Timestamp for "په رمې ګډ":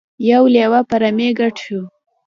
0.89-1.55